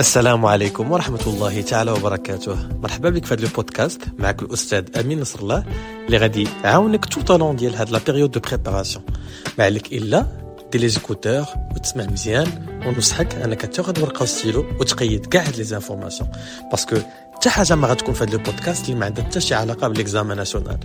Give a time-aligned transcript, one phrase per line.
[0.00, 2.56] السلام عليكم ورحمة الله تعالى وبركاته.
[2.82, 5.64] مرحبا بك في هذا البودكاست معك الأستاذ أمين نصر الله
[6.06, 9.04] اللي غادي يعاونك tout au long ديال هاد la période de préparation
[9.58, 10.26] ما عليك إلا
[10.72, 12.46] دير les écouteurs وتسمع مزيان
[12.86, 16.30] ونصحك أنك تاخذ ورقه وستيلو وتقيد كاع هاد les informations
[16.70, 16.96] parce que
[17.34, 20.36] حتى حاجة ما غتكون في هذا البودكاست اللي ما عندها حتى شي علاقة ب l'examen
[20.36, 20.78] national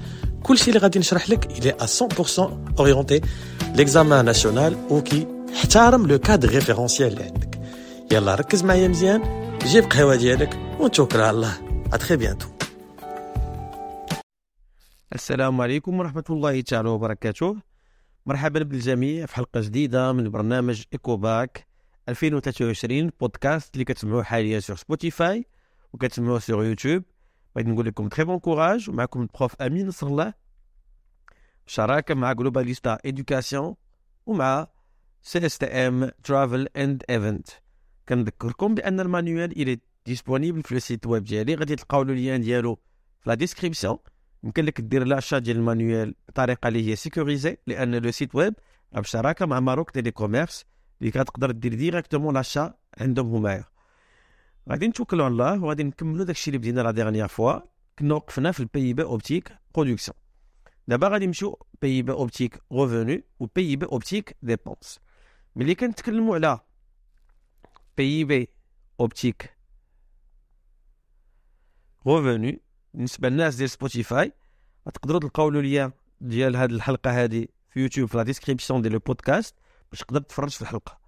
[0.44, 2.40] كلشي اللي غادي نشرح لك الي à 100%
[2.80, 3.22] orienté
[3.76, 7.35] l'examen national وكي احترم le cadre référentiel اللي عندك
[8.12, 9.22] يلا ركز معايا مزيان.
[9.60, 11.54] جيب قهوة ديالك ونتوكل على الله.
[11.94, 12.48] à bientôt
[15.14, 17.58] السلام عليكم ورحمة الله تعالى وبركاته.
[18.26, 21.68] مرحبا بالجميع في حلقة جديدة من برنامج Eco Bac
[22.10, 25.46] 2023 بودكاست اللي كتسمعوه حاليا sur Spotify
[25.94, 27.04] وكتسمعوه sur YouTube
[27.56, 30.34] بغيت نقول لكم très bon courage ومعكم ال prof أمين نصر الله.
[31.68, 33.76] بشراكه مع Globalista Education
[34.26, 34.68] ومع
[35.22, 37.65] CSTM Travel and Event
[38.10, 41.56] كنذكركم بأن ال manuel il est disponible في ال site web ديالي.
[41.56, 42.76] غادي تلقاو ال lien ديالو
[43.22, 43.98] في la description.
[44.44, 48.54] يمكن لك دير l'achat ديال ال manuel بطريقة اللي هي sécurisée لأن le site web
[48.92, 50.66] بشراكه مع Maroc Telecommerce
[51.02, 53.64] اللي كتقدر دير directement l'achat عندهم هما.
[54.70, 57.60] غادي نتوكلوا على الله وغادي نكملوا داكشي اللي بدينا la dernière fois
[58.00, 60.18] كنا وقفنا في ال PIB optique production
[60.88, 65.00] دابا غادي نمشيو PIB optique revenu و PIB optique dépense
[65.56, 66.60] ملي كنتكلموا على
[67.98, 68.50] PIB
[69.00, 69.58] optique
[72.08, 72.62] revenu
[72.94, 74.32] بالنسبة للناس ديال Spotify
[74.94, 79.56] تقدروا تلقاو lien ديال هذه الحلقة هذه في يوتيوب في la description ديال البودكاست
[79.92, 81.00] باش تقدر تفرج في الحلقة.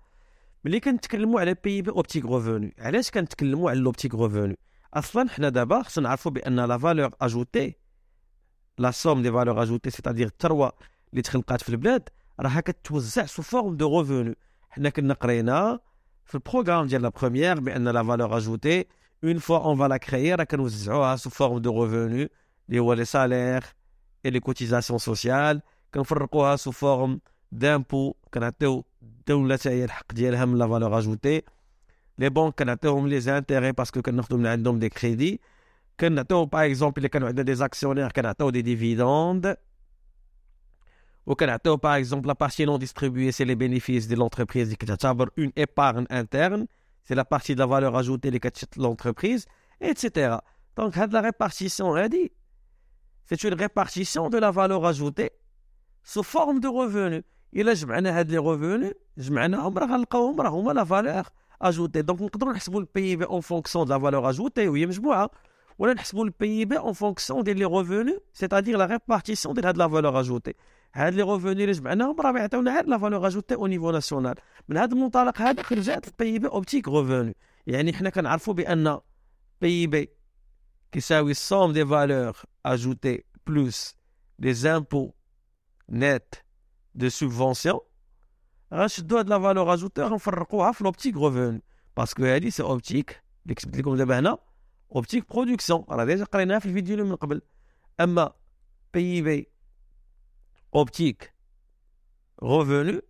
[0.66, 4.58] ملي كنتكلموا على PIB optique revenu علاش كنتكلموا على l'optique revenu
[4.94, 7.76] أصلا حنا دابا خصنا نعرفوا بأن لا فالور اجوتي
[8.78, 10.74] لا سوم دي فالور اجوتي سيتادير الثروة
[11.12, 14.38] اللي تخلقات في البلاد راها كتوزع سو فورم دو ريفوني
[14.70, 15.80] حنا كنا قرينا
[16.27, 18.87] في البروغرام ديال لا بروميير بان لا فالور اجوتي
[19.25, 22.31] اون فوا اون فا لا كريي راه كنوزعوها سو فورم دو ريفوني
[22.69, 23.65] اللي هو لي سالير
[24.27, 25.63] اي لي كوتيزاسيون سوسيال
[25.95, 27.21] كنفرقوها سو فورم
[27.53, 31.43] دامبو كنعطيو الدوله هي الحق ديالها من لا فالور اجوتي
[32.19, 35.41] لي بونك كنعطيوهم لي زانتيغي باسكو كناخذو من عندهم دي كريدي
[36.01, 39.57] كنعطيو باغ اكزومبل الا كانوا عندنا دي زاكسيونير كنعطيو دي ديفيدوند
[41.28, 44.74] Au Canada, par exemple, la partie non distribuée, c'est les bénéfices de l'entreprise.
[45.36, 46.68] Une épargne interne,
[47.04, 48.40] c'est la partie de la valeur ajoutée de
[48.78, 49.46] l'entreprise,
[49.82, 50.38] etc.
[50.78, 52.08] Donc, la répartition, hein,
[53.26, 55.32] c'est une répartition de la valeur ajoutée
[56.02, 57.24] sous forme de revenus.
[57.52, 57.74] Il a
[58.24, 61.30] les revenus, la valeur
[61.60, 62.04] ajoutée.
[62.04, 65.28] Donc, on peut le PIB en fonction de la valeur ajoutée, oui, je ou hein.
[65.78, 70.56] on peut le PIB en fonction des revenus, c'est-à-dire la répartition de la valeur ajoutée.
[70.98, 74.36] هاد لي ريفوني اللي جمعناهم راه يعطيونا غير لا فالور اجوتي أو نيفو ناسيونال.
[74.68, 77.36] من هذا المنطلق هذا خرجت البي بي أوبتيك ريفوني
[77.68, 79.00] يعني حنا كنعرفوا بأن
[79.62, 80.10] بي بي
[80.92, 83.96] كيساوي السوم دي فالور ajoutée plus
[84.40, 85.12] les impôts
[85.90, 86.36] nets
[86.96, 87.80] de subventions.
[88.74, 91.64] غنشدو هاد la valeur ajoutée غنفرقوها في l'optique revenu
[91.98, 93.24] parce que هادي c'est optique.
[93.44, 94.38] اللي كتبت لكم دابا هنا
[94.96, 95.86] optique production.
[95.90, 97.42] راه déjà قريناها في الفيديو اللي من قبل.
[98.00, 98.34] أما
[98.94, 99.57] PIB
[100.75, 101.35] اوبتيك
[102.43, 103.01] ريفوني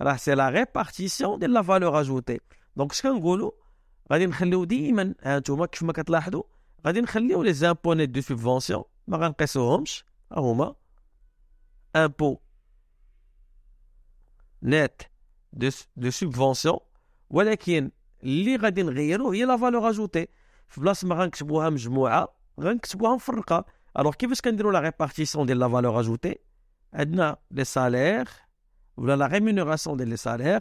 [0.00, 2.40] راه سي لا ريبارتيسيون ديال لا فالور اجوتي
[2.76, 3.50] دونك اش كنقولوا
[4.12, 6.42] غادي نخليو ديما هانتوما كيف ما كتلاحظوا
[6.86, 10.74] غادي نخليو لي زامبو نيت دو سوبفونسيون ما غنقيسوهمش ها هما
[11.96, 12.38] امبو
[14.62, 15.02] نت
[15.52, 16.78] دو دو سوبفونسيون
[17.30, 17.90] ولكن
[18.22, 20.28] اللي غادي نغيرو هي لا فالور اجوتي
[20.68, 22.28] في بلاصه ما غنكتبوها مجموعه
[22.60, 23.64] غنكتبوها مفرقه
[23.98, 26.38] الوغ كيفاش كنديرو لا ريبارتيسيون ديال لا فالور اجوتي
[26.94, 28.28] عندنا لي سالير
[28.96, 30.60] ولا لا ريمونيراسيون ديال لي سالير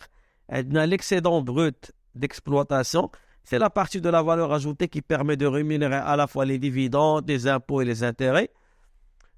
[0.49, 1.85] عندنا ليكسيدون بروت
[2.17, 3.09] d'exploitation,
[3.43, 6.59] c'est la partie de la valeur ajoutée qui permet de rémunérer à la fois les
[6.59, 8.49] dividendes, les impôts et les intérêts.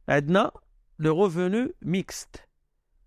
[0.08, 0.52] Maintenant,
[0.98, 2.48] le revenu mixte.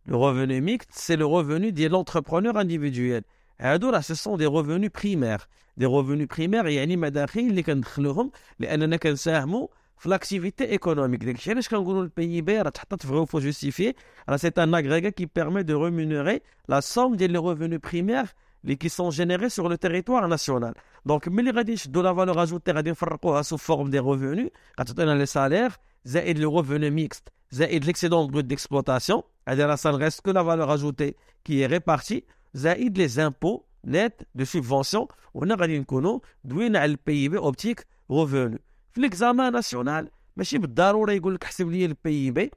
[0.05, 3.23] Le revenu mixte, c'est le revenu de l'entrepreneur individuel.
[3.61, 9.69] هادو ce sont des revenus primaires des revenus primaires يعني مداخل اللي كندخلوهم لاننا كنساهموا
[10.03, 13.95] في لاكتيفيتي ايكونوميك داكشي علاش كنقولوا البي بي راه تحطت في فو جوستيفي
[14.29, 18.33] راه سي ان اغريغا كي بيرمي دو ريمونيري لا سوم ديال لي revenus primaires
[18.81, 20.75] qui sont générés sur le territoire national.
[21.07, 25.27] Donc, ملي غادي نشدو لا فالور اجوتي غادي نفرقوها sous forme des revenus غتعطينا لي
[25.27, 25.71] سالير
[26.05, 30.71] زائد le revenu mixte زائد l'excédent brut d'exploitation c'est-à-dire ça ne reste que la valeur
[30.71, 32.25] ajoutée qui est répartie
[32.55, 38.59] زائد les impôts nets de subvention وهنا غادي نكونوا دوينا على البي بي اوبتيك ريفوني
[38.59, 38.66] في
[38.98, 42.52] l'examen national ماشي بالضرورة يقول لك حسب لي ال PIB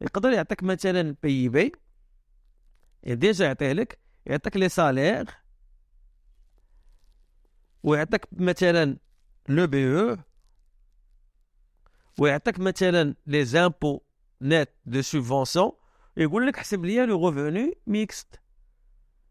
[0.00, 1.72] يقدر يعطيك مثلا ال PIB
[3.04, 5.30] déjà يعطيه لك يعطيك les salaires
[7.82, 8.96] ويعطيك مثلا
[9.48, 10.16] le BE ou
[12.18, 14.00] ويعطيك مثلا les impôts
[14.42, 15.72] nets de subventions
[16.16, 18.40] يقول لك حسب لي le revenu mixte.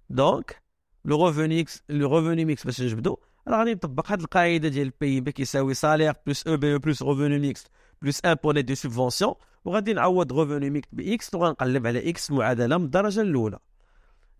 [0.09, 0.63] donc
[1.05, 3.17] le revenu le revenu mixte باش نجبدو.
[3.51, 7.03] راه غادي نطبق هاد القاعدة ديال ال PIB كيساوي salaires plus ou BE ou plus
[7.03, 7.67] revenu mixte
[8.01, 12.77] plus impôts nets de subventions وغادي نعوض revenu mixte ب x وغنقلب على x معادلة
[12.77, 13.59] من الدرجة الأولى.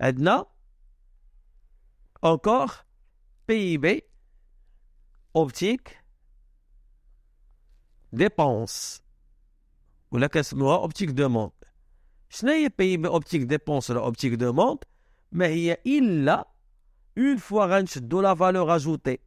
[0.02, 0.46] عندنا
[2.26, 2.72] encore
[3.48, 4.02] PIB
[5.38, 5.90] optique
[8.16, 9.02] dépense.
[10.12, 11.52] ولا كنسموها optique demande
[12.30, 14.78] شنو هي PIB optique dépense ولا optique demande
[15.32, 16.51] ما هي إلا
[17.19, 19.19] اون فوا غنشدو لا فالور اجوتي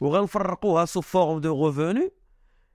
[0.00, 2.10] وغنفرقوها سو فورم دو ريفوني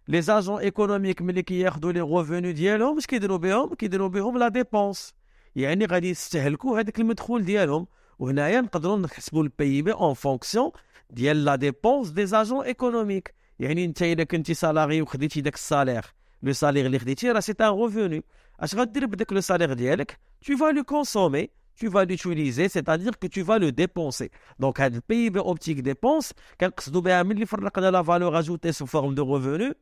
[0.08, 5.14] لي زاجون ايكونوميك ملي كياخدو لي ريفوني ديالهم اش كيديروا بهم كيديروا بهم لا ديبونس
[5.56, 7.88] يعني غادي يستهلكوا هذاك المدخول ديالهم
[8.20, 10.72] وهنايا نقدروا نحسبوا البي بي اون فونكسيون
[11.10, 16.06] ديال لا ديبونس دي زاجون ايكونوميك يعني انت اذا كنتي سالاري وخديتي داك السالير
[16.44, 18.24] لو سالير اللي خديتي راه سي ان ريفوني
[18.60, 23.27] اش غدير بداك لو سالير ديالك tu vas le consommer tu vas l'utiliser, c'est-à-dire que
[23.27, 24.31] tu vas le dépenser.
[24.59, 29.75] Donc, le PIB optique dépense, la valeur ajoutée sous forme de revenus,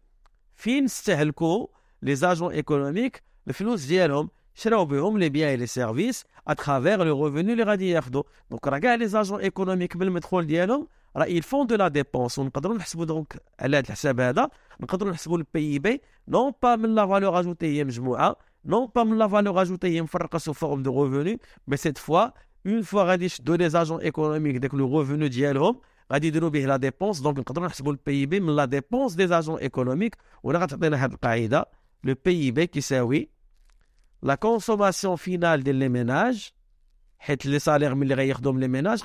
[0.55, 0.87] fin
[2.03, 4.29] les agents économiques, le finance dialom,
[5.17, 8.27] les biens et les services à travers le revenu les radiardo.
[8.51, 10.87] Donc, regarde les agents économiques, le métro dialom,
[11.29, 12.39] ils font de la dépense.
[12.39, 14.49] On peut donc donc hein.
[15.37, 20.39] le PIB, non pas la valeur ajoutée, hein non pas la valeur ajoutée, il y
[20.39, 22.33] sous forme de revenu, mais cette fois,
[22.65, 25.79] une fois radish de les agents économiques dès que le revenu d'Yelhom,
[26.09, 30.15] radish de la dépense, donc on a le PIB, mais la dépense des agents économiques,
[30.45, 30.67] on a
[32.05, 33.31] le PIB qui sert, oui,
[34.23, 36.53] la consommation finale des ménages,
[37.45, 39.01] les salaires mais les les ménages,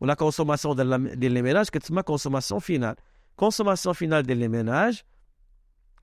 [0.00, 2.96] ou la consommation des ménages, que c'est ma consommation finale.
[3.36, 5.04] Consommation finale des ménages,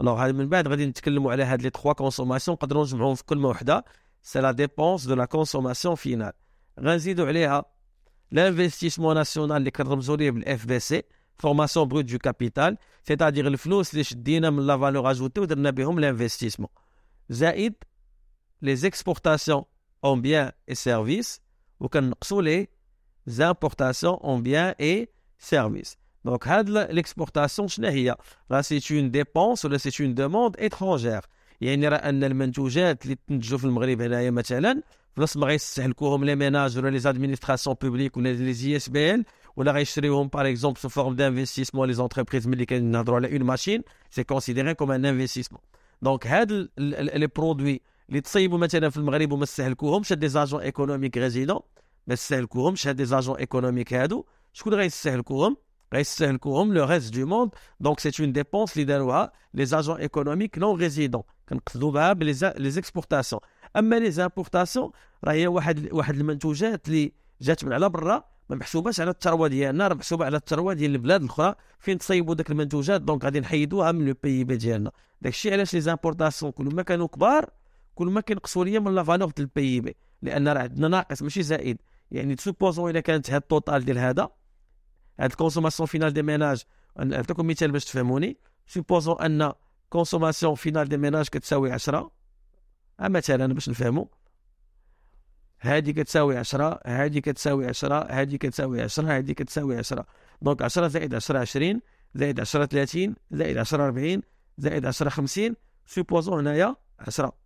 [0.00, 3.48] الوغ هاد من بعد غادي نتكلموا على هاد لي تخوا كونسوماسيون نقدروا نجمعوهم في كلمه
[3.48, 3.84] وحده
[4.22, 6.32] سي لا ديبونس دو لا كونسوماسيون فينال
[6.80, 7.64] غنزيدوا عليها
[8.34, 11.02] l'investissement national اللي كنرمزوا ليه بالاف بي سي
[11.38, 16.68] فورماسيون بروت دو كابيتال سيتادير الفلوس اللي شدينا من لا فالور اجوتي ودرنا بهم لانفستيسمون
[17.28, 17.74] زائد
[18.62, 19.64] لي زيكسبورتاسيون
[20.04, 21.40] اون بيان اي سيرفيس
[21.80, 22.68] وكنقصوا لي
[23.26, 25.08] زامبورتاسيون اون بيان اي
[25.38, 28.16] سيرفيس دونك هاد ليكسبورتاسيون شنو هي
[28.50, 31.20] راه سي اون ديبونس ولا سي اون دوموند اترونجير
[31.60, 34.82] يعني راه ان المنتوجات اللي تنتجوا في المغرب هنايا مثلا
[35.16, 39.24] فلوس ما غيستهلكوهم لي ميناج ولا لي زادمينستراسيون بوبليك ولا لي زي اس بي ال
[39.56, 44.24] ولا غيشريوهم باغ اكزومبل سو فورم دانفستيسمون لي زونتربريز ملي كنهضروا على اون ماشين سي
[44.24, 45.60] كونسيديري كوم ان انفستيسمون
[46.02, 51.17] دونك هاد لي برودوي اللي تصيبوا مثلا في المغرب وما استهلكوهمش هاد les agents économiques
[51.17, 51.59] résidents
[52.07, 54.25] ما استهلكوهمش هاد les agents économiques هادو.
[54.53, 55.57] شكون غيستهلكوهم؟
[55.93, 57.51] غيستهلكوهم le reste du monde.
[57.79, 62.33] donc c'est une dépense اللي داروها les agents économiques non-résidents كنقصدوا بها ب
[62.71, 63.41] les exportations
[63.75, 64.91] أما les importations
[65.23, 67.11] راه هي واحد واحد المنتوجات اللي
[67.41, 71.21] جات من على برا ما محسوباش على الثروة ديالنا راه محسوبة على الثروة ديال البلاد
[71.21, 71.55] الأخرى.
[71.79, 74.91] فين تصيبوا داك المنتوجات؟ donc غادي نحيدوها من le PIB ديالنا.
[75.21, 77.49] داك الشيء علاش les importations كل ما كانوا كبار؟
[77.99, 81.43] كل ما كينقصوا ليا من la valeur ديال ال PIB لأن راه عندنا ناقص ماشي
[81.43, 81.81] زائد.
[82.11, 84.29] يعني ت supposons إلا كانت هاد ال total ديال هذا
[85.19, 86.63] هاد ال consommation finale des ménages
[87.05, 88.37] نعطيكم مثال باش تفهموني.
[88.67, 89.53] supposons أن
[89.89, 92.11] consommation finale des ménages كتساوي 10
[92.99, 94.05] مثلا باش نفهموا
[95.59, 100.05] هذه كتساوي 10 هذه كتساوي 10 هذه كتساوي 10 هذه كتساوي 10
[100.41, 101.81] donc 10 زائد 10 20
[102.15, 104.21] زائد 10 30 زائد 10 40
[104.57, 107.38] زائد 10 50 supposons هنايا 10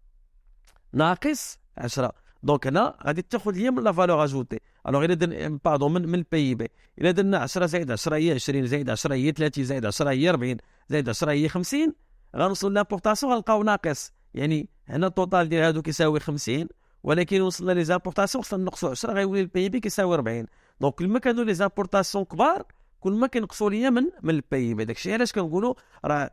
[0.94, 2.12] ناقص 10
[2.44, 4.60] donc هنا غادي تاخذ ليا من la valeur ajoutée.
[4.88, 6.68] alors إلا درنا pardon من, من ال PIB.
[7.00, 10.58] إلا درنا 10 زائد 10 هي 20 زائد 10 هي 30 زائد 10 هي 40
[10.90, 11.94] زائد 10 هي 50
[12.36, 14.12] غنوصلوا l'importation غنلقاو ناقص.
[14.34, 16.68] يعني هنا ال total ديال هادو كيساوي 50
[17.04, 20.46] ولكن وصلنا les importations وصلنا نقصوا 10 غيولي ال PIB كيساوي 40
[20.82, 22.64] donc كل ما كانوا les importations كبار
[23.00, 24.86] كل ما كينقصوا ليا من من ال PIB.
[24.86, 25.74] داكشي علاش كنقولوا؟
[26.06, 26.32] راه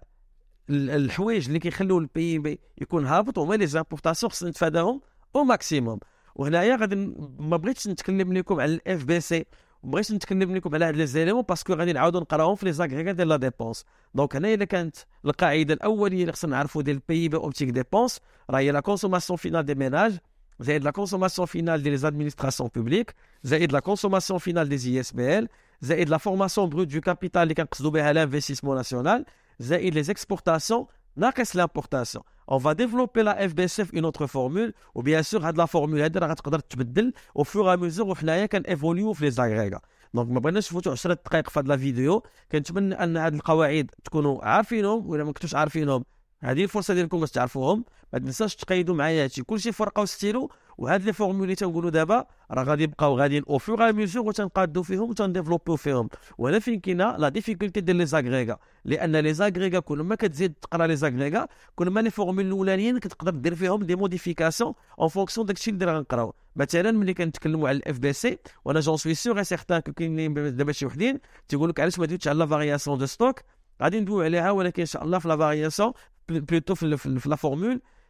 [0.70, 5.00] الحوايج اللي كيخليو ال PIB يكون هابط هما les importations خصنا نتفاداهم
[5.36, 5.98] au maximum
[6.34, 6.96] وهنايا غادي
[7.38, 9.46] ما بغيتش نتكلم لكم على ال FBC
[9.84, 13.12] بغيت نتكلم لكم على هاد les éléments parce que غادي نعاودو نقراوهم في les agrégats
[13.12, 13.84] ديال la dépense.
[14.14, 18.58] donc هنا إلا كانت القاعدة الأولية اللي خصنا نعرفوا ديال ال PIB optique dépense راه
[18.58, 20.18] هي la consommation finale des ménages
[20.60, 25.48] زائد la consommation finale des les administrations publiques زائد la consommation finale des ISBL
[25.80, 29.24] زائد la formation brute de capital اللي كنقصدوا بها l'investissement national
[29.60, 30.86] زائد les exportations
[31.16, 35.58] ناقص l'importation on va développer la FBC في une autre formule و bien sûr هاد
[35.58, 39.12] la formule هادي راه غتقدر تبدل au fur et à mesure وحنايا كن évoluer يو
[39.12, 39.80] في les agrégats
[40.14, 44.44] donc ما بغيناش نفوتوا 10 دقائق في هاد la vidéo كنتمنى ان هاد القواعد تكونوا
[44.44, 46.04] عارفينهم ولا ما كنتوش عارفينهم
[46.42, 51.12] هذه الفرصه ديالكم باش تعرفوهم ما تنساش تقيدوا معايا هادشي كلشي فرقه وستيلو وهاد les
[51.12, 55.68] formules اللي تنقولوا دابا راه غادي يبقاو غاديين au fur mesure وتنقادوا فيهم وتن développer
[55.68, 56.08] يو فيهم.
[56.38, 58.56] وهنا فين كاينة la difficulté ديال les agrégats.
[58.84, 63.30] لأن les agrégats كل ما كتزيد تقرا les agrégats كل ما les formules الأولانيين كتقدر
[63.30, 68.38] دير فيهم des modifications en fonction داكشي اللي غنقراو مثلا ملي كنتكلموا على ال FBC
[68.64, 72.38] وأنا j'en suis sûr certains كاينين دابا شي وحدين تيقول لك علاش ما دويتش على
[72.38, 73.40] la variation de stock
[73.82, 75.92] غادي ندويو عليها ولكن إن شاء الله في la variation
[76.28, 77.80] plutôt في la formule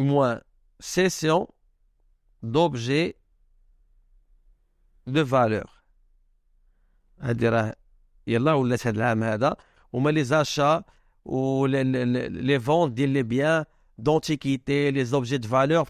[0.00, 0.40] moins
[0.80, 1.48] cession
[2.42, 3.16] d'objets
[5.06, 5.80] de valeur.
[7.20, 7.74] هادي راه
[8.26, 9.56] يلا ولات هاد العام هذا
[9.94, 10.84] هما les achats
[11.24, 13.64] و les ventes ديال les biens
[13.98, 15.88] d'antiquité les objets de valeur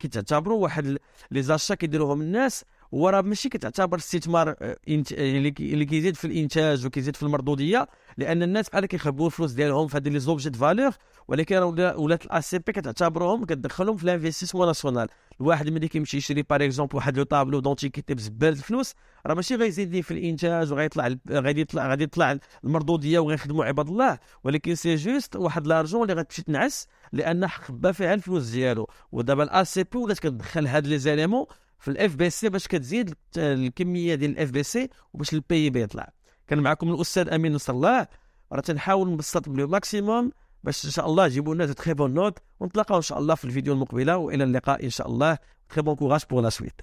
[0.00, 0.98] كيتعتبروا واحد
[1.30, 2.64] les achats كيديروهم الناس
[2.94, 8.68] هو راه ماشي كتعتبر استثمار آه، اللي كيزيد في الإنتاج وكيزيد في المردودية لأن الناس
[8.68, 10.92] بحال كيخبوا الفلوس ديالهم في هذه les objets de valeur
[11.28, 11.56] ولكن
[11.96, 15.08] ولات لا سي بي كتعتبرهم كتدخلهم في ال investissement national.
[15.40, 18.94] الواحد ملي كيمشي يشري par exemple واحد لو tableau d'antiquité بزبال الفلوس
[19.26, 24.74] راه ماشي غيزيد في الإنتاج وغيطلع غادي يطلع غادي يطلع المردودية وغيخدموا عباد الله ولكن
[24.74, 28.88] c'est juste واحد l'argent اللي غتمشي تنعس لأن خبى فيها الفلوس ديالو.
[29.12, 31.46] ودابا لا سي بي ولات كتدخل هاد les éléments
[31.78, 36.12] في ال FBC باش كتزيد الكمية ديال ال FBC وباش ال PIB يطلع.
[36.46, 38.06] كان معكم الأستاذ أمين نصر الله
[38.52, 40.30] راه تنحاول نبسط le maximum
[40.64, 43.72] باش إن شاء الله جيبوا لنا très bonnes notes ونتلاقاو إن شاء الله في الفيديو
[43.72, 45.38] المقبلة وإلى اللقاء إن شاء الله.
[45.68, 46.80] très bon courage pour la suite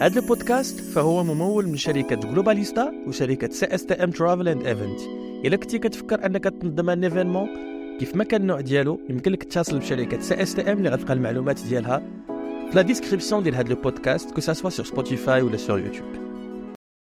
[0.00, 5.00] هذا البودكاست فهو ممول من شركة جلوباليستا وشركة CSTM Travel and Event
[5.44, 7.48] إلا كنتي كتفكر أنك تنظم un événement
[7.98, 12.27] كيف ما كان النوع ديالو يمكن لك تتصل بشركة CSTM اللي غتلقى المعلومات ديالها.
[12.74, 16.27] La description de le podcast, que ce soit sur Spotify ou sur YouTube.